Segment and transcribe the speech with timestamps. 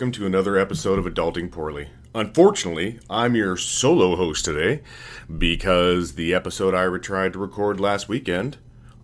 [0.00, 1.90] welcome to another episode of Adulting Poorly.
[2.14, 4.80] Unfortunately, I'm your solo host today
[5.36, 8.56] because the episode I tried to record last weekend,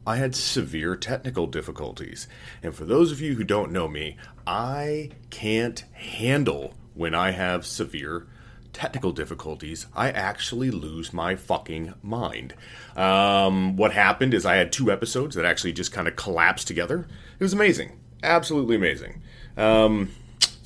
[0.07, 2.29] I had severe technical difficulties.
[2.63, 7.67] And for those of you who don't know me, I can't handle when I have
[7.67, 8.27] severe
[8.73, 9.89] technical difficulties.
[9.95, 12.55] I actually lose my fucking mind.
[12.97, 17.07] Um, what happened is I had two episodes that actually just kind of collapsed together.
[17.39, 18.01] It was amazing.
[18.23, 19.21] Absolutely amazing.
[19.59, 20.09] Um,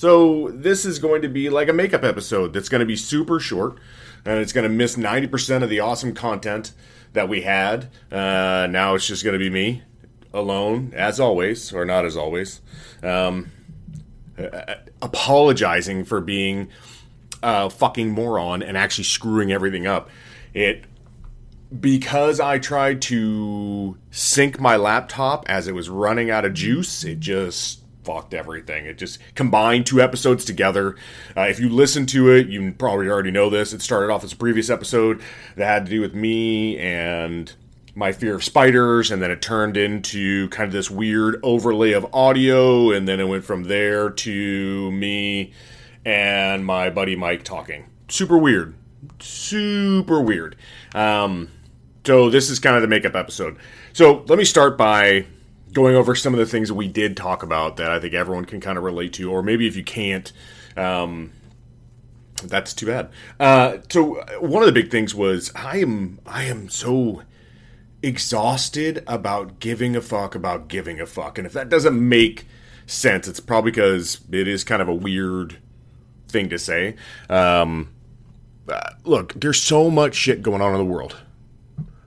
[0.00, 3.38] so this is going to be like a makeup episode that's going to be super
[3.38, 3.76] short,
[4.24, 6.72] and it's going to miss ninety percent of the awesome content
[7.12, 7.90] that we had.
[8.10, 9.82] Uh, now it's just going to be me
[10.32, 12.62] alone, as always, or not as always.
[13.02, 13.50] Um,
[14.38, 16.70] uh, apologizing for being
[17.42, 20.08] a fucking moron and actually screwing everything up.
[20.54, 20.86] It
[21.78, 27.04] because I tried to sync my laptop as it was running out of juice.
[27.04, 27.79] It just
[28.10, 28.86] fucked everything.
[28.86, 30.96] It just combined two episodes together.
[31.36, 33.72] Uh, if you listen to it, you probably already know this.
[33.72, 35.22] It started off as a previous episode
[35.54, 37.52] that had to do with me and
[37.94, 42.06] my fear of spiders, and then it turned into kind of this weird overlay of
[42.12, 45.52] audio, and then it went from there to me
[46.04, 47.86] and my buddy Mike talking.
[48.08, 48.74] Super weird.
[49.20, 50.56] Super weird.
[50.94, 51.50] Um,
[52.04, 53.56] so this is kind of the makeup episode.
[53.92, 55.26] So let me start by
[55.72, 58.44] going over some of the things that we did talk about that I think everyone
[58.44, 60.32] can kind of relate to, or maybe if you can't,
[60.76, 61.32] um,
[62.44, 63.10] that's too bad.
[63.38, 67.22] Uh, so one of the big things was I am I am so
[68.02, 72.46] exhausted about giving a fuck about giving a fuck, and if that doesn't make
[72.86, 75.58] sense, it's probably because it is kind of a weird
[76.28, 76.96] thing to say.
[77.28, 77.92] Um,
[78.68, 81.16] uh, look, there's so much shit going on in the world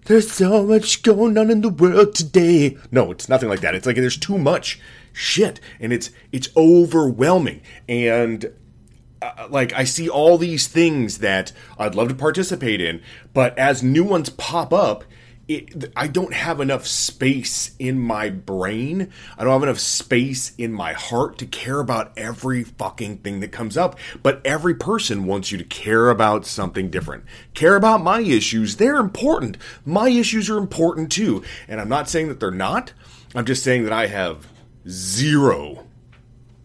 [0.06, 2.78] there's so much going on in the world today.
[2.91, 3.75] No, it's nothing like that.
[3.75, 4.80] It's like there's too much
[5.14, 8.52] shit and it's it's overwhelming and
[9.22, 13.02] uh, like I see all these things that I'd love to participate in,
[13.34, 15.03] but as new ones pop up,
[15.48, 19.12] it, I don't have enough space in my brain.
[19.38, 23.52] I don't have enough space in my heart to care about every fucking thing that
[23.52, 23.98] comes up.
[24.22, 27.26] But every person wants you to care about something different.
[27.54, 28.78] Care about my issues.
[28.78, 29.58] They're important.
[29.86, 31.44] My issues are important too.
[31.68, 32.94] And I'm not saying that they're not.
[33.36, 34.48] I'm just saying that I have
[34.88, 35.86] zero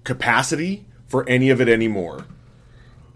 [0.05, 2.27] capacity for any of it anymore.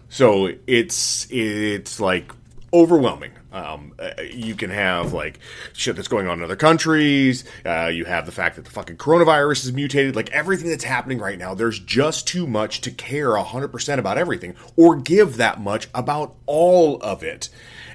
[0.09, 2.33] So it's it's like
[2.73, 3.31] overwhelming.
[3.51, 5.39] Um, uh, you can have like
[5.73, 7.43] shit that's going on in other countries.
[7.65, 10.15] Uh, you have the fact that the fucking coronavirus is mutated.
[10.15, 14.55] Like everything that's happening right now, there's just too much to care 100% about everything
[14.75, 17.49] or give that much about all of it.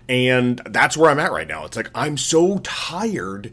[0.08, 1.64] And that's where I'm at right now.
[1.64, 3.52] It's like I'm so tired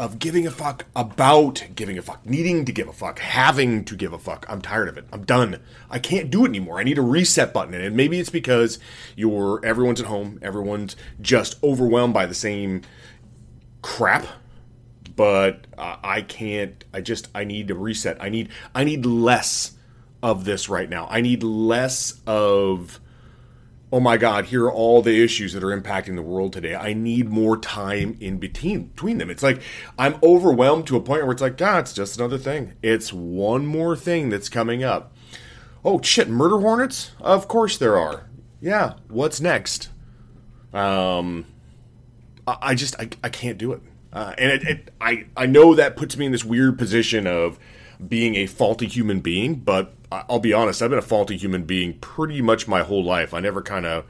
[0.00, 3.94] of giving a fuck about giving a fuck, needing to give a fuck, having to
[3.94, 4.46] give a fuck.
[4.48, 5.04] I'm tired of it.
[5.12, 5.60] I'm done.
[5.90, 6.80] I can't do it anymore.
[6.80, 7.74] I need a reset button.
[7.74, 8.78] And maybe it's because
[9.14, 12.80] you're everyone's at home, everyone's just overwhelmed by the same
[13.82, 14.26] crap.
[15.16, 16.82] But uh, I can't.
[16.94, 18.16] I just I need to reset.
[18.22, 19.72] I need I need less
[20.22, 21.08] of this right now.
[21.10, 23.00] I need less of
[23.92, 26.74] oh my God, here are all the issues that are impacting the world today.
[26.74, 29.30] I need more time in between between them.
[29.30, 29.60] It's like
[29.98, 32.74] I'm overwhelmed to a point where it's like, God, it's just another thing.
[32.82, 35.12] It's one more thing that's coming up.
[35.84, 37.12] Oh shit, murder hornets?
[37.20, 38.28] Of course there are.
[38.60, 39.88] Yeah, what's next?
[40.72, 41.46] Um,
[42.46, 43.80] I, I just I, I can't do it,
[44.12, 47.58] uh, and it, it, I I know that puts me in this weird position of
[48.06, 51.98] being a faulty human being, but I'll be honest, I've been a faulty human being
[51.98, 53.32] pretty much my whole life.
[53.32, 54.04] I never kind of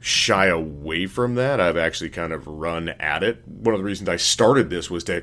[0.00, 1.60] shy away from that.
[1.60, 3.46] I've actually kind of run at it.
[3.46, 5.22] One of the reasons I started this was to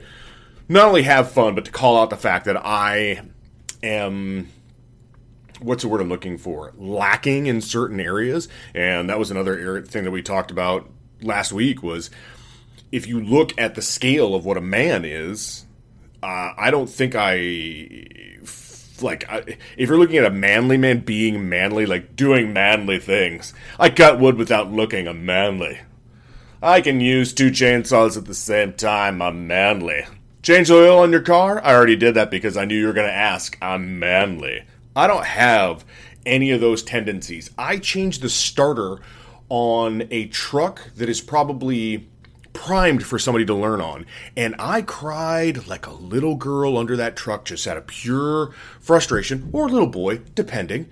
[0.69, 3.21] not only have fun, but to call out the fact that I
[3.81, 4.49] am
[5.59, 6.73] what's the word I'm looking for?
[6.77, 10.89] Lacking in certain areas, and that was another thing that we talked about
[11.21, 11.81] last week.
[11.83, 12.09] Was
[12.91, 15.65] if you look at the scale of what a man is,
[16.21, 17.35] uh, I don't think I
[19.01, 23.53] like I, if you're looking at a manly man being manly, like doing manly things.
[23.79, 25.07] I cut wood without looking.
[25.07, 25.79] I'm manly.
[26.61, 29.21] I can use two chainsaws at the same time.
[29.21, 30.05] I'm manly.
[30.41, 31.63] Change the oil on your car?
[31.63, 33.57] I already did that because I knew you were going to ask.
[33.61, 34.63] I'm manly.
[34.95, 35.85] I don't have
[36.25, 37.51] any of those tendencies.
[37.57, 38.99] I changed the starter
[39.49, 42.07] on a truck that is probably
[42.57, 44.05] primed for somebody to learn on.
[44.35, 48.51] And I cried like a little girl under that truck just out of pure
[48.81, 50.89] frustration, or a little boy, depending.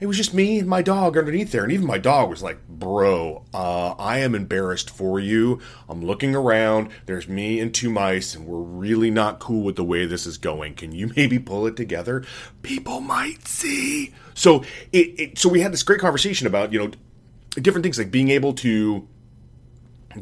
[0.00, 1.64] it was just me and my dog underneath there.
[1.64, 5.60] And even my dog was like, Bro, uh, I am embarrassed for you.
[5.88, 6.90] I'm looking around.
[7.06, 10.38] There's me and two mice, and we're really not cool with the way this is
[10.38, 10.74] going.
[10.74, 12.24] Can you maybe pull it together?
[12.62, 14.14] People might see.
[14.34, 14.62] So
[14.92, 16.90] it, it so we had this great conversation about, you know,
[17.60, 19.08] different things like being able to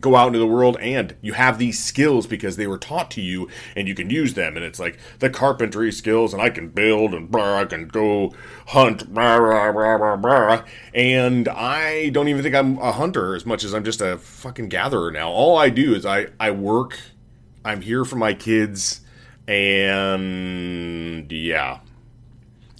[0.00, 3.20] go out into the world and you have these skills because they were taught to
[3.20, 4.56] you and you can use them.
[4.56, 8.34] And it's like the carpentry skills and I can build and blah, I can go
[8.68, 9.38] hunt blah,
[9.72, 14.00] blah, blah, and I don't even think I'm a hunter as much as I'm just
[14.00, 15.30] a fucking gatherer now.
[15.30, 16.98] All I do is I I work
[17.64, 19.00] I'm here for my kids
[19.46, 21.80] and yeah.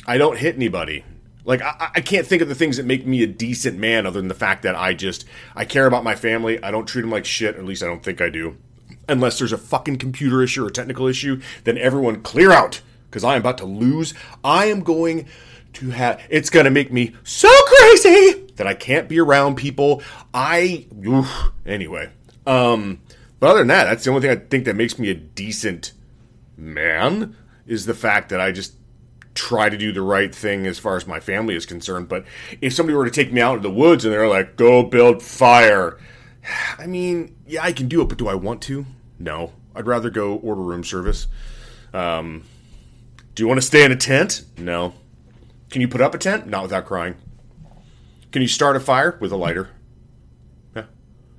[0.09, 1.05] I don't hit anybody
[1.47, 4.21] like I, I, can't think of the things that make me a decent man other
[4.21, 6.63] than the fact that I just I care about my family.
[6.63, 7.55] I don't treat them like shit.
[7.55, 8.59] Or at least I don't think I do.
[9.09, 13.37] Unless there's a fucking computer issue or technical issue, then everyone clear out because I
[13.37, 14.13] am about to lose.
[14.45, 15.27] I am going
[15.75, 16.21] to have.
[16.29, 20.03] It's gonna make me so crazy that I can't be around people.
[20.35, 22.11] I oof, anyway.
[22.45, 23.01] Um,
[23.39, 25.93] but other than that, that's the only thing I think that makes me a decent
[26.57, 28.75] man is the fact that I just
[29.37, 32.09] try to do the right thing as far as my family is concerned.
[32.09, 32.25] But
[32.61, 35.23] if somebody were to take me out in the woods and they're like, go build
[35.23, 35.99] fire,
[36.79, 38.87] I mean, yeah, I can do it, but do I want to?
[39.19, 39.53] No.
[39.75, 41.27] I'd rather go order room service.
[41.93, 42.44] Um,
[43.35, 44.44] do you want to stay in a tent?
[44.56, 44.94] No.
[45.71, 46.47] Can you put up a tent?
[46.47, 47.17] Not without crying.
[48.33, 49.71] Can you start a fire with a lighter?
[50.75, 50.85] Yeah.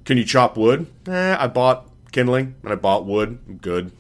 [0.05, 0.85] Can you chop wood?
[1.07, 3.39] Eh, I bought kindling and I bought wood.
[3.47, 3.91] I'm good.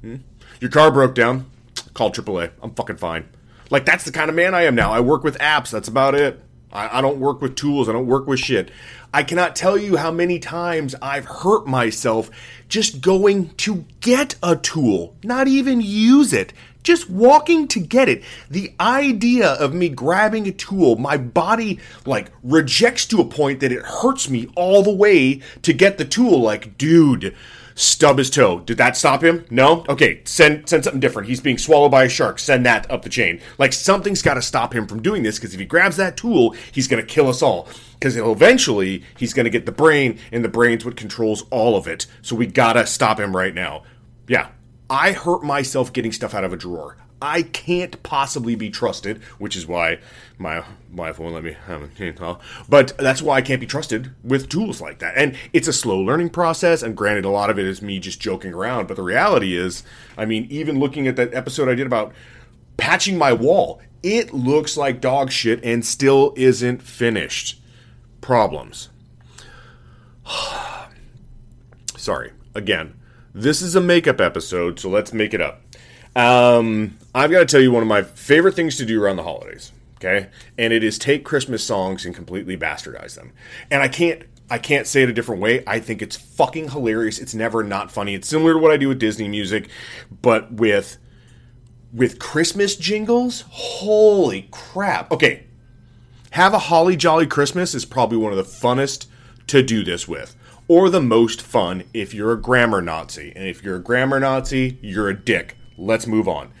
[0.00, 0.16] Hmm?
[0.60, 1.50] Your car broke down.
[1.94, 2.50] Call AAA.
[2.62, 3.28] I'm fucking fine.
[3.70, 4.92] Like that's the kind of man I am now.
[4.92, 5.70] I work with apps.
[5.70, 6.40] That's about it.
[6.72, 7.88] I, I don't work with tools.
[7.88, 8.70] I don't work with shit.
[9.14, 12.30] I cannot tell you how many times I've hurt myself
[12.68, 18.22] just going to get a tool, not even use it, just walking to get it.
[18.50, 23.72] The idea of me grabbing a tool, my body like rejects to a point that
[23.72, 26.40] it hurts me all the way to get the tool.
[26.40, 27.34] Like, dude,
[27.74, 28.60] stub his toe.
[28.60, 29.44] Did that stop him?
[29.50, 29.84] No?
[29.88, 31.28] Okay, send send something different.
[31.28, 32.38] He's being swallowed by a shark.
[32.38, 33.40] Send that up the chain.
[33.58, 36.54] Like something's got to stop him from doing this because if he grabs that tool,
[36.72, 37.68] he's going to kill us all.
[37.94, 41.86] Because eventually he's going to get the brain, and the brain's what controls all of
[41.86, 42.06] it.
[42.20, 43.84] So we got to stop him right now.
[44.26, 44.48] Yeah,
[44.92, 46.98] I hurt myself getting stuff out of a drawer.
[47.22, 50.00] I can't possibly be trusted, which is why
[50.36, 52.38] my wife won't let me have a.
[52.68, 55.14] But that's why I can't be trusted with tools like that.
[55.16, 56.82] And it's a slow learning process.
[56.82, 58.86] And granted, a lot of it is me just joking around.
[58.86, 59.82] But the reality is,
[60.18, 62.12] I mean, even looking at that episode I did about
[62.76, 67.62] patching my wall, it looks like dog shit and still isn't finished.
[68.20, 68.90] Problems.
[71.96, 72.32] Sorry.
[72.54, 72.92] Again,
[73.34, 75.62] this is a makeup episode, so let's make it up.
[76.14, 79.22] Um, I've got to tell you one of my favorite things to do around the
[79.22, 79.72] holidays.
[79.96, 83.32] Okay, and it is take Christmas songs and completely bastardize them.
[83.70, 85.62] And I can't I can't say it a different way.
[85.66, 87.18] I think it's fucking hilarious.
[87.18, 88.14] It's never not funny.
[88.14, 89.68] It's similar to what I do with Disney music,
[90.20, 90.98] but with
[91.92, 93.44] with Christmas jingles.
[93.48, 95.10] Holy crap.
[95.10, 95.46] Okay.
[96.32, 99.06] Have a holly jolly Christmas is probably one of the funnest
[99.46, 100.34] to do this with.
[100.68, 103.32] Or the most fun if you're a grammar Nazi.
[103.34, 105.56] And if you're a grammar Nazi, you're a dick.
[105.76, 106.52] Let's move on.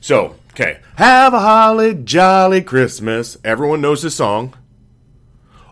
[0.00, 0.80] So, okay.
[0.96, 3.36] Have a holly jolly Christmas.
[3.44, 4.54] Everyone knows this song.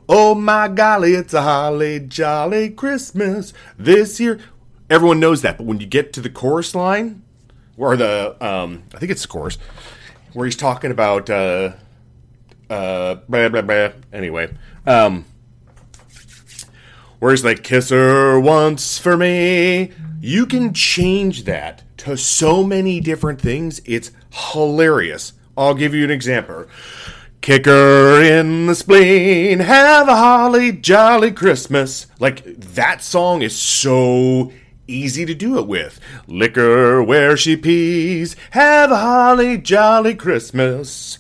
[0.09, 4.41] Oh my golly, it's a holly jolly Christmas this year.
[4.89, 7.23] Everyone knows that, but when you get to the chorus line,
[7.77, 9.59] or the, um, I think it's the chorus,
[10.33, 11.73] where he's talking about, uh,
[12.71, 13.91] uh, blah, blah, blah.
[14.11, 14.49] Anyway,
[14.87, 15.27] um,
[17.19, 19.93] where he's like, kiss her once for me.
[20.21, 23.81] You can change that to so many different things.
[23.85, 25.33] It's hilarious.
[25.57, 26.67] I'll give you an example.
[27.41, 32.07] Kick her in the spleen, have a holly jolly Christmas.
[32.19, 34.53] Like that song is so
[34.89, 36.01] easy to do it with.
[36.27, 41.19] Liquor where she pees, have a holly jolly Christmas.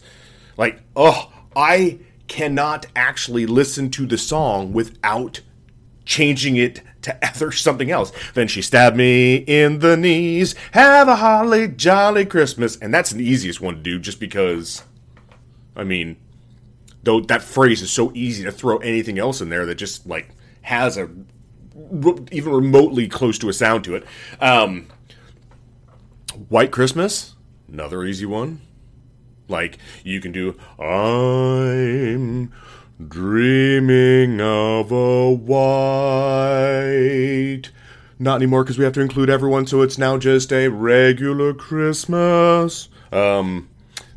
[0.57, 5.41] Like, oh, I cannot actually listen to the song without
[6.09, 8.11] changing it to either something else.
[8.35, 10.57] Then she stabbed me in the knees.
[10.73, 12.77] Have a holly jolly Christmas.
[12.77, 14.83] And that's the easiest one to do just because,
[15.77, 16.17] I mean,
[17.05, 20.31] though that phrase is so easy to throw anything else in there that just like
[20.63, 21.09] has a
[22.33, 24.05] even remotely close to a sound to it.
[24.41, 24.89] Um,
[26.49, 27.37] White Christmas,
[27.69, 28.61] another easy one.
[29.49, 32.53] Like you can do I'm
[33.07, 35.63] Dreaming of a white.
[38.19, 42.89] Not anymore because we have to include everyone, so it's now just a regular Christmas.
[43.13, 43.69] Um,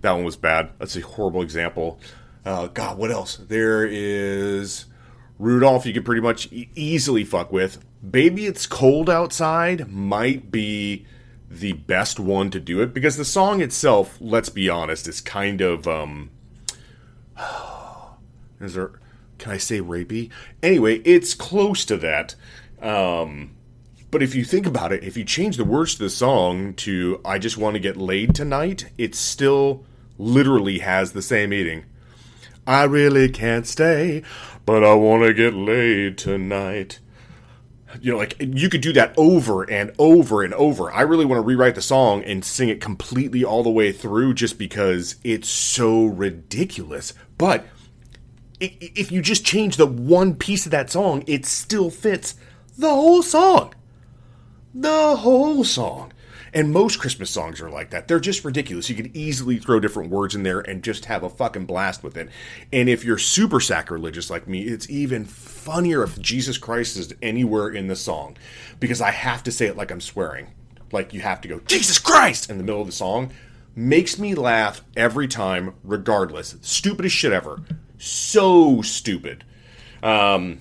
[0.02, 0.72] that one was bad.
[0.80, 2.00] That's a horrible example.
[2.44, 3.36] Uh, God, what else?
[3.36, 4.86] There is
[5.38, 5.86] Rudolph.
[5.86, 7.86] You could pretty much e- easily fuck with.
[8.10, 11.06] Baby, it's cold outside might be
[11.52, 15.62] the best one to do it because the song itself, let's be honest, is kind
[15.62, 16.32] of um.
[18.64, 18.92] Is there?
[19.38, 20.30] Can I say rapey?
[20.62, 22.36] Anyway, it's close to that.
[22.82, 23.56] Um,
[24.12, 27.22] but if you think about it, if you change the words to the song to
[27.24, 29.86] "I just want to get laid tonight," it still
[30.18, 31.86] literally has the same meaning.
[32.68, 34.22] I really can't stay,
[34.66, 37.00] but I want to get laid tonight.
[38.00, 40.92] You know, like you could do that over and over and over.
[40.92, 44.36] I really want to rewrite the song and sing it completely all the way through
[44.36, 47.14] just because it's so ridiculous.
[47.38, 47.66] But
[48.62, 52.36] if you just change the one piece of that song, it still fits
[52.78, 53.74] the whole song.
[54.74, 56.14] The whole song.
[56.54, 58.08] And most Christmas songs are like that.
[58.08, 58.90] They're just ridiculous.
[58.90, 62.18] You can easily throw different words in there and just have a fucking blast with
[62.18, 62.30] it.
[62.74, 67.70] And if you're super sacrilegious like me, it's even funnier if Jesus Christ is anywhere
[67.70, 68.38] in the song
[68.80, 70.48] because I have to say it like I'm swearing.
[70.92, 73.32] Like you have to go, Jesus Christ, in the middle of the song.
[73.74, 76.58] Makes me laugh every time, regardless.
[76.62, 77.62] Stupidest shit ever.
[78.02, 79.44] So stupid.
[80.02, 80.60] Um,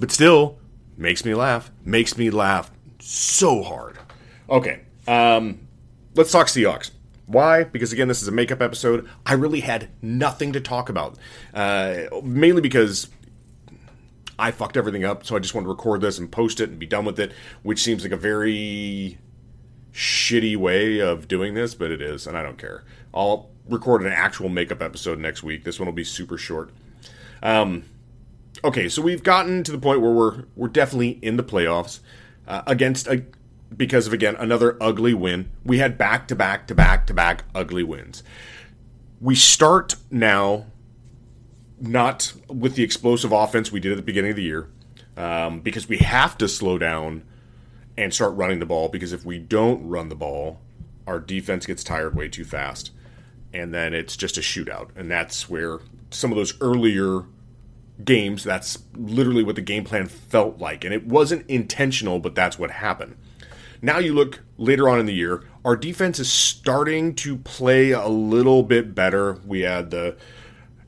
[0.00, 0.58] but still,
[0.96, 1.70] makes me laugh.
[1.84, 3.98] Makes me laugh so hard.
[4.48, 5.60] Okay, um,
[6.16, 6.90] let's talk Seahawks.
[7.26, 7.62] Why?
[7.62, 9.08] Because again, this is a makeup episode.
[9.24, 11.16] I really had nothing to talk about.
[11.54, 13.08] Uh, mainly because
[14.36, 16.80] I fucked everything up, so I just wanted to record this and post it and
[16.80, 17.30] be done with it,
[17.62, 19.18] which seems like a very
[19.92, 22.82] shitty way of doing this, but it is, and I don't care.
[23.14, 25.64] I'll record an actual makeup episode next week.
[25.64, 26.70] This one will be super short.
[27.42, 27.84] Um,
[28.64, 32.00] okay, so we've gotten to the point where we're we're definitely in the playoffs
[32.46, 33.24] uh, against a
[33.76, 35.50] because of again another ugly win.
[35.64, 38.22] We had back to back to back to back ugly wins.
[39.20, 40.66] We start now
[41.80, 44.68] not with the explosive offense we did at the beginning of the year
[45.16, 47.22] um, because we have to slow down
[47.96, 50.60] and start running the ball because if we don't run the ball,
[51.06, 52.90] our defense gets tired way too fast.
[53.52, 54.90] And then it's just a shootout.
[54.96, 55.80] And that's where
[56.10, 57.24] some of those earlier
[58.04, 60.84] games, that's literally what the game plan felt like.
[60.84, 63.16] And it wasn't intentional, but that's what happened.
[63.82, 68.08] Now you look later on in the year, our defense is starting to play a
[68.08, 69.38] little bit better.
[69.46, 70.16] We had the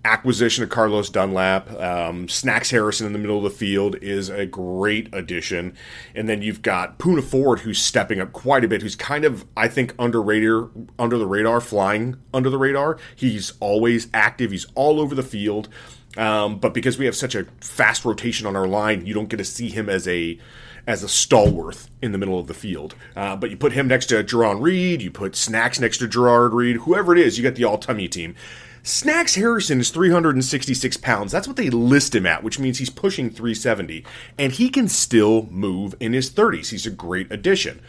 [0.04, 1.70] acquisition of Carlos Dunlap.
[1.80, 5.74] Um, Snacks Harrison in the middle of the field is a great addition.
[6.14, 9.44] And then you've got Poona Ford, who's stepping up quite a bit, who's kind of,
[9.56, 12.98] I think, underrated, under the radar, flying under the radar.
[13.14, 15.68] He's always active, he's all over the field.
[16.16, 19.38] Um, but because we have such a fast rotation on our line, you don't get
[19.38, 20.38] to see him as a
[20.84, 22.96] as a stalwart in the middle of the field.
[23.14, 26.52] Uh, but you put him next to Jarran Reed, you put Snacks next to Jarran
[26.52, 28.34] Reed, whoever it is, you get the all tummy team.
[28.82, 31.30] Snacks Harrison is 366 pounds.
[31.30, 34.04] That's what they list him at, which means he's pushing 370.
[34.38, 36.70] And he can still move in his 30s.
[36.70, 37.80] He's a great addition.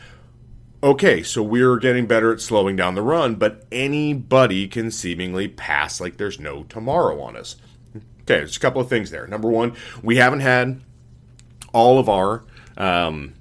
[0.83, 5.99] Okay, so we're getting better at slowing down the run, but anybody can seemingly pass
[5.99, 7.55] like there's no tomorrow on us.
[7.95, 9.25] Okay, there's a couple of things there.
[9.25, 10.81] Number one, we haven't had
[11.73, 12.43] all of our
[12.77, 13.33] um,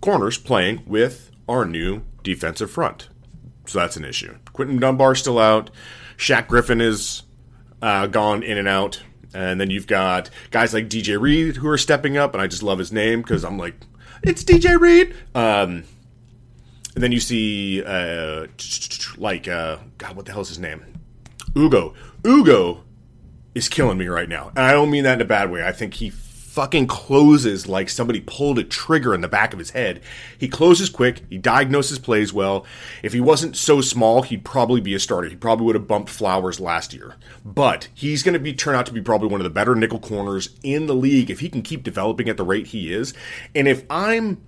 [0.00, 3.08] corners playing with our new defensive front.
[3.66, 4.36] So that's an issue.
[4.52, 5.70] Quinton Dunbar still out.
[6.20, 7.22] Shaq Griffin is
[7.80, 9.02] uh, gone in and out.
[9.32, 12.62] And then you've got guys like DJ Reed who are stepping up, and I just
[12.62, 13.74] love his name because I'm like,
[14.22, 15.14] it's DJ Reed.
[15.34, 15.84] Um,
[16.94, 18.48] and then you see, uh,
[19.16, 20.84] like, uh, God, what the hell is his name?
[21.56, 21.94] Ugo.
[22.26, 22.82] Ugo
[23.54, 24.48] is killing me right now.
[24.48, 25.64] And I don't mean that in a bad way.
[25.64, 26.10] I think he
[26.60, 29.98] fucking closes like somebody pulled a trigger in the back of his head.
[30.36, 31.22] He closes quick.
[31.30, 32.66] He diagnoses plays well.
[33.02, 35.30] If he wasn't so small, he'd probably be a starter.
[35.30, 37.14] He probably would have bumped Flowers last year.
[37.46, 40.00] But he's going to be turn out to be probably one of the better nickel
[40.00, 43.14] corners in the league if he can keep developing at the rate he is.
[43.54, 44.42] And if I'm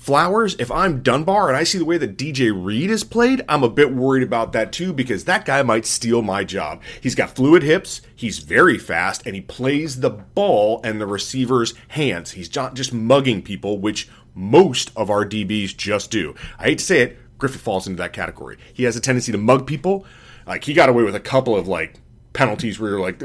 [0.00, 3.62] Flowers, if I'm Dunbar and I see the way that DJ Reed is played, I'm
[3.62, 6.80] a bit worried about that too because that guy might steal my job.
[7.02, 11.74] He's got fluid hips, he's very fast, and he plays the ball and the receiver's
[11.88, 12.30] hands.
[12.30, 16.34] He's not just mugging people, which most of our DBs just do.
[16.58, 18.56] I hate to say it, Griffin falls into that category.
[18.72, 20.06] He has a tendency to mug people.
[20.46, 22.00] Like he got away with a couple of like
[22.32, 23.18] penalties where you're like,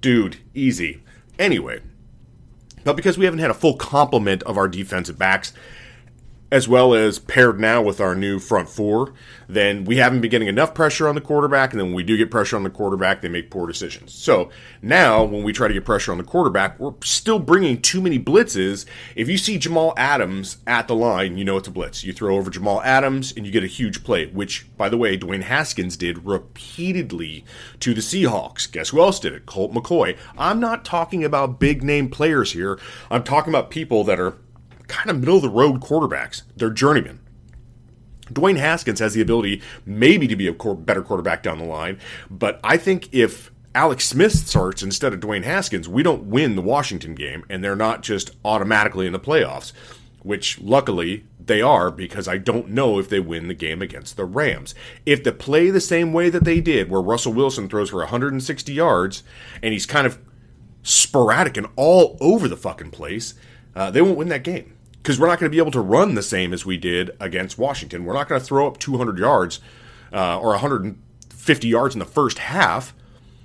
[0.00, 1.04] dude, easy.
[1.38, 1.80] Anyway,
[2.84, 5.52] but because we haven't had a full complement of our defensive backs,
[6.52, 9.12] as well as paired now with our new front four,
[9.48, 11.72] then we haven't been getting enough pressure on the quarterback.
[11.72, 14.12] And then when we do get pressure on the quarterback, they make poor decisions.
[14.12, 14.50] So
[14.82, 18.18] now when we try to get pressure on the quarterback, we're still bringing too many
[18.18, 18.84] blitzes.
[19.14, 22.04] If you see Jamal Adams at the line, you know it's a blitz.
[22.04, 25.16] You throw over Jamal Adams and you get a huge play, which, by the way,
[25.16, 27.44] Dwayne Haskins did repeatedly
[27.80, 28.70] to the Seahawks.
[28.70, 29.46] Guess who else did it?
[29.46, 30.16] Colt McCoy.
[30.36, 32.78] I'm not talking about big name players here.
[33.10, 34.36] I'm talking about people that are
[34.90, 36.42] kind of middle of the road quarterbacks.
[36.56, 37.20] They're journeymen.
[38.26, 41.98] Dwayne Haskins has the ability maybe to be a better quarterback down the line,
[42.30, 46.62] but I think if Alex Smith starts instead of Dwayne Haskins, we don't win the
[46.62, 49.72] Washington game, and they're not just automatically in the playoffs,
[50.22, 54.24] which luckily they are because I don't know if they win the game against the
[54.24, 54.74] Rams.
[55.06, 58.72] If they play the same way that they did, where Russell Wilson throws for 160
[58.72, 59.22] yards
[59.62, 60.18] and he's kind of
[60.82, 63.34] sporadic and all over the fucking place,
[63.74, 66.14] uh, they won't win that game because we're not going to be able to run
[66.14, 68.04] the same as we did against Washington.
[68.04, 69.60] We're not going to throw up 200 yards
[70.12, 72.94] uh, or 150 yards in the first half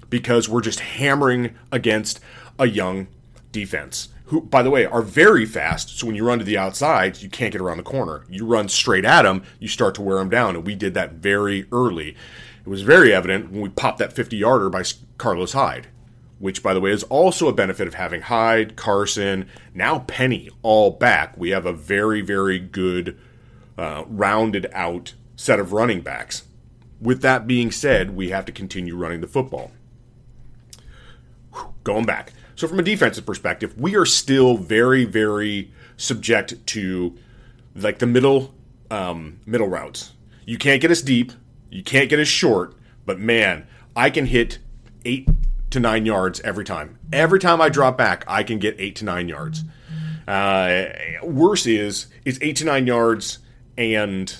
[0.09, 2.19] because we're just hammering against
[2.59, 3.07] a young
[3.51, 4.09] defense.
[4.25, 6.00] Who, by the way, are very fast.
[6.00, 8.25] So when you run to the outside, you can't get around the corner.
[8.27, 10.55] You run straight at them, you start to wear them down.
[10.55, 12.15] And we did that very early.
[12.65, 14.83] It was very evident when we popped that 50 yarder by
[15.17, 15.88] Carlos Hyde
[16.39, 20.92] which, by the way, is also a benefit of having Hyde, Carson, now Penny all
[20.92, 21.38] back.
[21.38, 23.18] We have a very, very good,
[23.77, 26.44] uh, rounded out set of running backs.
[27.01, 29.72] With that being said, we have to continue running the football.
[31.54, 32.34] Whew, going back.
[32.56, 37.18] So, from a defensive perspective, we are still very, very subject to
[37.75, 38.54] like the middle
[38.89, 40.13] um, middle routes.
[40.46, 41.32] You can't get us deep,
[41.70, 42.75] you can't get us short,
[43.06, 44.60] but man, I can hit
[45.04, 45.35] eight
[45.72, 47.00] to nine yards every time.
[47.12, 49.63] Every time I drop back, I can get eight to nine yards.
[50.27, 50.86] Uh,
[51.24, 53.39] worse is it's eight to nine yards,
[53.77, 54.36] and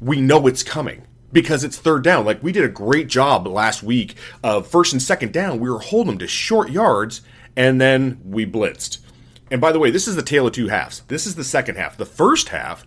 [0.00, 2.24] we know it's coming because it's third down.
[2.24, 5.60] Like we did a great job last week of first and second down.
[5.60, 7.20] We were holding them to short yards,
[7.56, 8.98] and then we blitzed.
[9.50, 11.00] And by the way, this is the tale of two halves.
[11.08, 11.96] This is the second half.
[11.96, 12.86] The first half,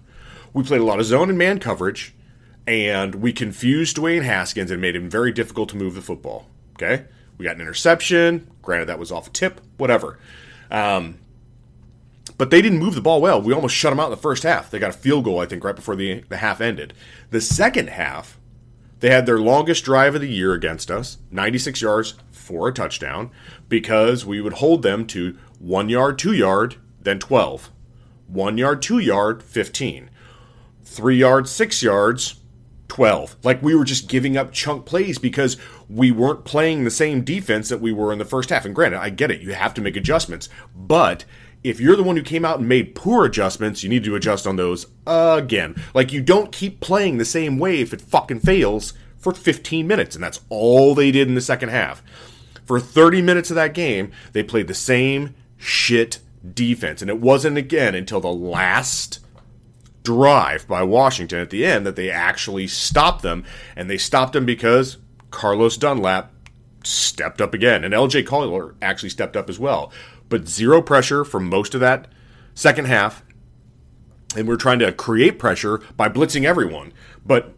[0.53, 2.13] we played a lot of zone and man coverage,
[2.67, 6.47] and we confused Dwayne Haskins and made him very difficult to move the football.
[6.73, 7.05] Okay?
[7.41, 8.51] We got an interception.
[8.61, 10.19] Granted, that was off tip, whatever.
[10.69, 11.17] Um,
[12.37, 13.41] but they didn't move the ball well.
[13.41, 14.69] We almost shut them out in the first half.
[14.69, 16.93] They got a field goal, I think, right before the, the half ended.
[17.31, 18.37] The second half,
[18.99, 23.31] they had their longest drive of the year against us 96 yards for a touchdown
[23.67, 27.71] because we would hold them to one yard, two yard, then 12.
[28.27, 30.11] One yard, two yard, 15.
[30.83, 32.35] Three yards, six yards,
[32.91, 33.37] 12.
[33.43, 35.55] Like we were just giving up chunk plays because
[35.89, 38.65] we weren't playing the same defense that we were in the first half.
[38.65, 40.49] And granted, I get it, you have to make adjustments.
[40.75, 41.23] But
[41.63, 44.45] if you're the one who came out and made poor adjustments, you need to adjust
[44.45, 45.81] on those again.
[45.93, 50.13] Like you don't keep playing the same way if it fucking fails for 15 minutes.
[50.13, 52.03] And that's all they did in the second half.
[52.65, 56.19] For 30 minutes of that game, they played the same shit
[56.53, 57.01] defense.
[57.01, 59.19] And it wasn't again until the last
[60.03, 63.43] drive by Washington at the end that they actually stopped them,
[63.75, 64.97] and they stopped them because
[65.29, 66.31] Carlos Dunlap
[66.83, 69.91] stepped up again, and LJ Collier actually stepped up as well.
[70.29, 72.07] But zero pressure for most of that
[72.53, 73.23] second half,
[74.35, 76.93] and we're trying to create pressure by blitzing everyone.
[77.25, 77.53] But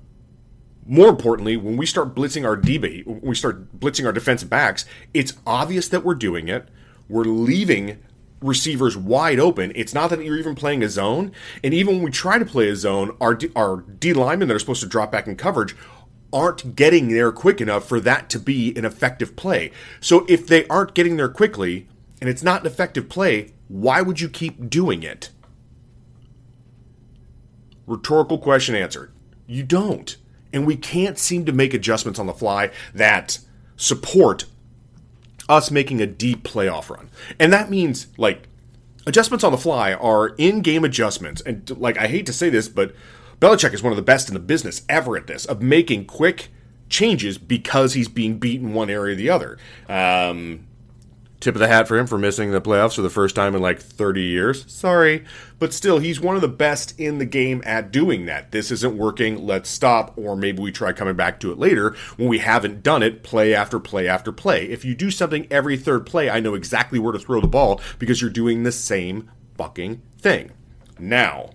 [0.85, 5.33] more importantly, when we start blitzing our DB, we start blitzing our defensive backs, it's
[5.45, 6.67] obvious that we're doing it.
[7.07, 7.99] We're leaving
[8.43, 9.71] receivers wide open.
[9.75, 11.31] It's not that you're even playing a zone.
[11.63, 14.55] And even when we try to play a zone, our D, our D linemen that
[14.55, 15.75] are supposed to drop back in coverage
[16.31, 19.71] aren't getting there quick enough for that to be an effective play.
[20.01, 21.87] So if they aren't getting there quickly
[22.19, 25.29] and it's not an effective play, why would you keep doing it?
[27.85, 29.11] Rhetorical question answered.
[29.45, 30.17] You don't.
[30.51, 33.39] And we can't seem to make adjustments on the fly that
[33.75, 34.45] support
[35.49, 37.09] us making a deep playoff run.
[37.39, 38.47] And that means like
[39.05, 41.41] adjustments on the fly are in-game adjustments.
[41.41, 42.95] And like I hate to say this, but
[43.39, 46.49] Belichick is one of the best in the business ever at this of making quick
[46.89, 49.57] changes because he's being beaten one area or the other.
[49.89, 50.67] Um,
[51.43, 53.61] Tip of the hat for him for missing the playoffs for the first time in
[53.61, 54.63] like 30 years.
[54.71, 55.25] Sorry.
[55.59, 58.53] But still, he's one of the best in the game at doing that.
[58.53, 59.45] This isn't working.
[59.45, 60.17] Let's stop.
[60.17, 63.53] Or maybe we try coming back to it later when we haven't done it play
[63.53, 64.69] after play after play.
[64.69, 67.81] If you do something every third play, I know exactly where to throw the ball
[67.99, 70.51] because you're doing the same fucking thing.
[70.97, 71.49] Now,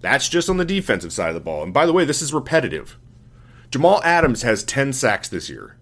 [0.00, 1.62] that's just on the defensive side of the ball.
[1.62, 2.98] And by the way, this is repetitive.
[3.70, 5.76] Jamal Adams has 10 sacks this year.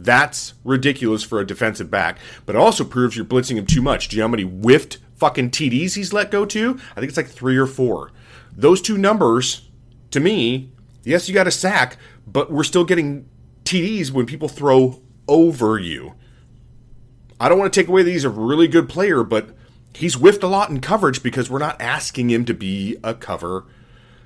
[0.00, 4.08] That's ridiculous for a defensive back, but it also proves you're blitzing him too much.
[4.08, 7.16] Do you know how many whiffed fucking TDs he's let go to, I think it's
[7.16, 8.12] like three or four.
[8.56, 9.68] Those two numbers,
[10.12, 10.70] to me,
[11.02, 13.28] yes, you got a sack, but we're still getting
[13.64, 16.14] TDs when people throw over you.
[17.40, 19.50] I don't want to take away that he's a really good player, but
[19.94, 23.64] he's whiffed a lot in coverage because we're not asking him to be a cover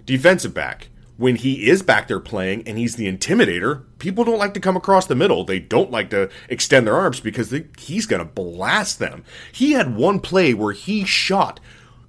[0.04, 0.88] defensive back.
[1.22, 4.76] When he is back there playing and he's the intimidator, people don't like to come
[4.76, 5.44] across the middle.
[5.44, 9.22] They don't like to extend their arms because they, he's going to blast them.
[9.52, 11.60] He had one play where he shot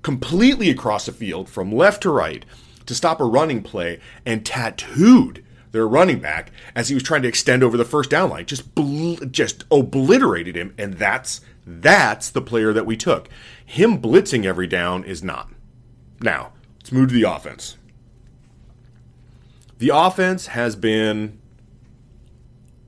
[0.02, 2.44] completely across the field from left to right
[2.88, 7.28] to stop a running play and tattooed their running back as he was trying to
[7.28, 8.48] extend over the first down line.
[8.48, 13.30] Just bl- just obliterated him, and that's that's the player that we took.
[13.64, 15.52] Him blitzing every down is not.
[16.20, 17.78] Now let's move to the offense.
[19.84, 21.42] The offense has been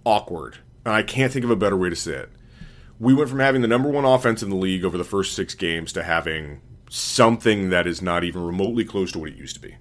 [0.05, 0.60] awkward.
[0.86, 2.29] I can't think of a better way to say it.
[3.01, 5.55] We went from having the number one offense in the league over the first six
[5.55, 9.62] games to having something that is not even remotely close to what it used to
[9.62, 9.75] be.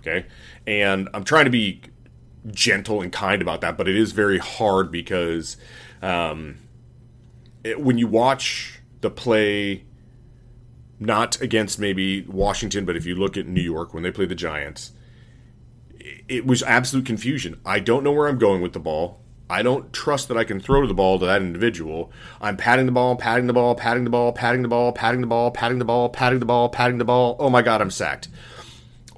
[0.00, 0.26] Okay?
[0.66, 1.80] And I'm trying to be
[2.48, 5.58] gentle and kind about that, but it is very hard because
[6.02, 6.56] um,
[7.62, 9.84] it, when you watch the play,
[10.98, 14.34] not against maybe Washington, but if you look at New York when they play the
[14.34, 14.90] Giants,
[16.28, 17.60] it was absolute confusion.
[17.64, 19.20] I don't know where I'm going with the ball.
[19.50, 22.12] I don't trust that I can throw the ball to that individual.
[22.40, 25.26] I'm patting the ball, patting the ball, patting the ball, patting the ball, patting the
[25.26, 27.36] ball, patting the ball, patting the ball, patting the ball.
[27.38, 28.28] Oh my God, I'm sacked.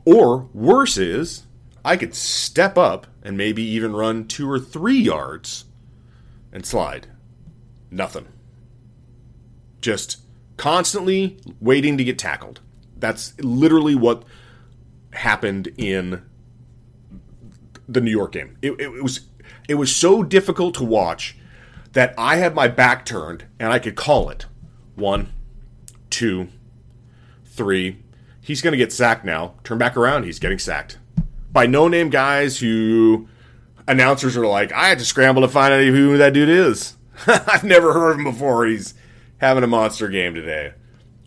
[0.05, 1.46] Or worse is,
[1.85, 5.64] I could step up and maybe even run two or three yards
[6.53, 7.09] and slide.
[7.90, 8.29] Nothing.
[9.81, 10.18] Just
[10.57, 12.61] constantly waiting to get tackled.
[12.96, 14.24] That's literally what
[15.12, 16.22] happened in
[17.92, 18.57] the New York game.
[18.62, 19.20] It, it, was
[19.68, 21.37] it was so difficult to watch
[21.92, 24.46] that I had my back turned and I could call it.
[24.94, 25.33] One,
[26.09, 26.48] two,
[27.44, 28.03] three.
[28.40, 29.55] He's going to get sacked now.
[29.64, 30.24] Turn back around.
[30.24, 30.98] He's getting sacked
[31.53, 33.29] by no name guys who
[33.88, 36.96] announcers are like, I had to scramble to find out who that dude is.
[37.26, 38.66] I've never heard of him before.
[38.66, 38.94] He's
[39.38, 40.74] having a monster game today.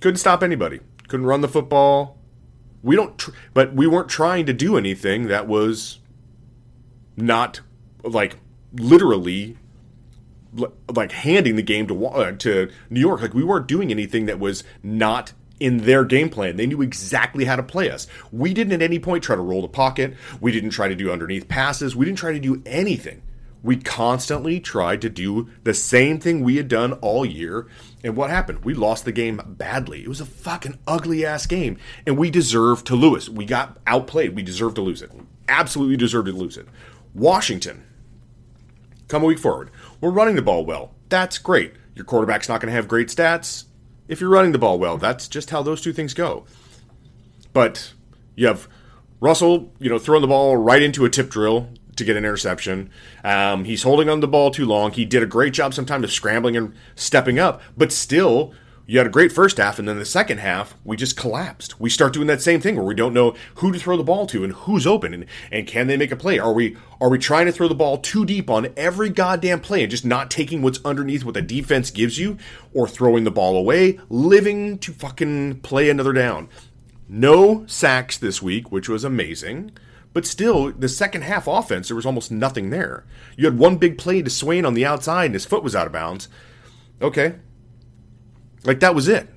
[0.01, 0.79] Couldn't stop anybody.
[1.07, 2.17] Couldn't run the football.
[2.81, 5.99] We don't, tr- but we weren't trying to do anything that was
[7.15, 7.61] not
[8.03, 8.37] like
[8.73, 9.57] literally
[10.93, 13.21] like handing the game to uh, to New York.
[13.21, 16.57] Like we weren't doing anything that was not in their game plan.
[16.57, 18.07] They knew exactly how to play us.
[18.31, 20.15] We didn't at any point try to roll the pocket.
[20.41, 21.95] We didn't try to do underneath passes.
[21.95, 23.21] We didn't try to do anything.
[23.61, 27.67] We constantly tried to do the same thing we had done all year.
[28.03, 28.65] And what happened?
[28.65, 30.03] We lost the game badly.
[30.03, 31.77] It was a fucking ugly ass game.
[32.05, 33.29] And we deserved to lose.
[33.29, 34.35] We got outplayed.
[34.35, 35.11] We deserved to lose it.
[35.47, 36.67] Absolutely deserved to lose it.
[37.13, 37.83] Washington,
[39.07, 39.69] come a week forward.
[40.01, 40.95] We're running the ball well.
[41.09, 41.73] That's great.
[41.95, 43.65] Your quarterback's not going to have great stats
[44.07, 44.97] if you're running the ball well.
[44.97, 46.45] That's just how those two things go.
[47.53, 47.93] But
[48.35, 48.67] you have
[49.19, 52.89] Russell, you know, throwing the ball right into a tip drill to get an interception.
[53.23, 54.91] Um, he's holding on the ball too long.
[54.91, 58.53] He did a great job sometimes of scrambling and stepping up, but still,
[58.85, 61.79] you had a great first half, and then the second half, we just collapsed.
[61.79, 64.27] We start doing that same thing where we don't know who to throw the ball
[64.27, 66.37] to and who's open and, and can they make a play.
[66.37, 69.83] Are we are we trying to throw the ball too deep on every goddamn play
[69.83, 72.37] and just not taking what's underneath what the defense gives you,
[72.73, 76.49] or throwing the ball away, living to fucking play another down?
[77.07, 79.71] No sacks this week, which was amazing.
[80.11, 83.05] But still, the second half offense, there was almost nothing there.
[83.35, 85.87] You had one big play to Swain on the outside and his foot was out
[85.87, 86.27] of bounds.
[87.01, 87.35] Okay,
[88.65, 89.29] like that was it.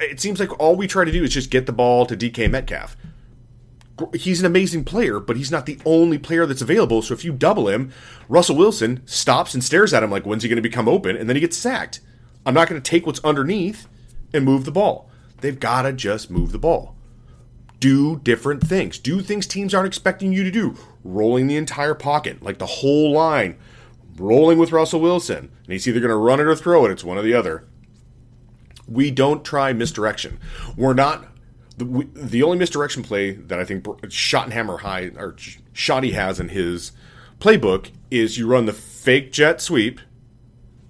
[0.00, 2.50] It seems like all we try to do is just get the ball to DK
[2.50, 2.96] Metcalf.
[4.14, 7.02] He's an amazing player, but he's not the only player that's available.
[7.02, 7.92] So if you double him,
[8.28, 11.16] Russell Wilson stops and stares at him like, when's he going to become open?
[11.16, 12.00] And then he gets sacked.
[12.46, 13.88] I'm not going to take what's underneath
[14.32, 15.10] and move the ball.
[15.40, 16.96] They've got to just move the ball.
[17.80, 18.98] Do different things.
[18.98, 20.76] Do things teams aren't expecting you to do.
[21.02, 23.56] Rolling the entire pocket, like the whole line,
[24.16, 25.50] rolling with Russell Wilson.
[25.64, 26.90] And he's either going to run it or throw it.
[26.90, 27.64] It's one or the other
[28.88, 30.38] we don't try misdirection.
[30.76, 31.26] We're not
[31.76, 35.34] the, we, the only misdirection play that I think Schottenheimer High or
[35.74, 36.92] Shotty has in his
[37.38, 40.00] playbook is you run the fake jet sweep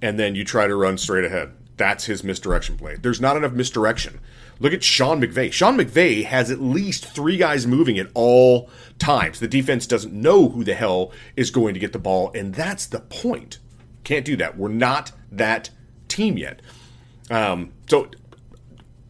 [0.00, 1.52] and then you try to run straight ahead.
[1.76, 2.96] That's his misdirection play.
[2.96, 4.20] There's not enough misdirection.
[4.60, 5.52] Look at Sean McVay.
[5.52, 9.38] Sean McVay has at least three guys moving at all times.
[9.38, 12.86] The defense doesn't know who the hell is going to get the ball, and that's
[12.86, 13.58] the point.
[14.02, 14.56] Can't do that.
[14.56, 15.70] We're not that
[16.08, 16.60] team yet.
[17.30, 18.10] Um, so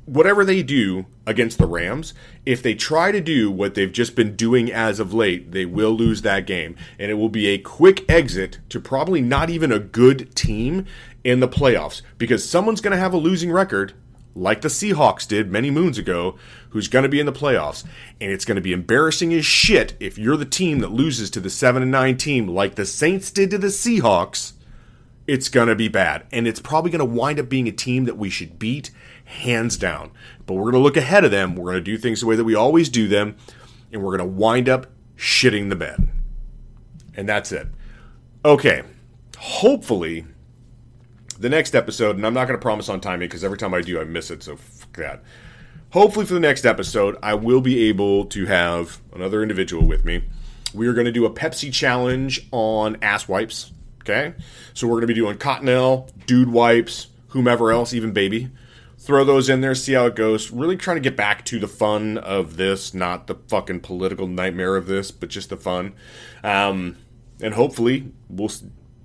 [0.09, 2.15] whatever they do against the Rams,
[2.47, 5.93] if they try to do what they've just been doing as of late, they will
[5.93, 6.77] lose that game.
[6.99, 10.87] And it will be a quick exit to probably not even a good team
[11.25, 13.93] in the playoffs because someone's going to have a losing record
[14.35, 16.39] like the Seahawks did many moons ago,
[16.71, 17.85] who's going to be in the playoffs.
[18.21, 21.41] And it's going to be embarrassing as shit if you're the team that loses to
[21.41, 24.53] the 7 and 9 team like the Saints did to the Seahawks.
[25.29, 26.27] It's going to be bad.
[26.33, 28.91] And it's probably going to wind up being a team that we should beat
[29.27, 30.11] hands down.
[30.47, 31.55] But we're going to look ahead of them.
[31.55, 33.37] We're going to do things the way that we always do them.
[33.93, 34.87] And we're going to wind up
[35.17, 36.09] shitting the bed.
[37.15, 37.69] And that's it.
[38.45, 38.83] Okay.
[39.37, 40.25] Hopefully,
[41.39, 43.83] the next episode, and I'm not going to promise on timing because every time I
[43.83, 44.43] do, I miss it.
[44.43, 45.23] So fuck that.
[45.91, 50.25] Hopefully, for the next episode, I will be able to have another individual with me.
[50.75, 53.73] We are going to do a Pepsi challenge on ass wipes.
[54.01, 54.35] Okay,
[54.75, 58.51] so we're going to be doing Cottonelle, Dude wipes, whomever else, even baby.
[58.97, 60.51] Throw those in there, see how it goes.
[60.51, 64.77] Really trying to get back to the fun of this, not the fucking political nightmare
[64.77, 65.95] of this, but just the fun.
[66.43, 66.97] Um,
[67.41, 68.51] and hopefully, we'll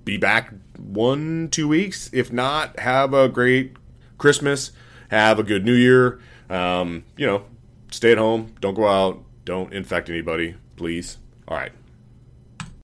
[0.04, 2.10] be back one, two weeks.
[2.12, 3.76] If not, have a great
[4.18, 4.72] Christmas.
[5.10, 6.20] Have a good New Year.
[6.50, 7.44] Um, you know,
[7.90, 8.54] stay at home.
[8.60, 9.22] Don't go out.
[9.44, 11.18] Don't infect anybody, please.
[11.46, 11.72] All right.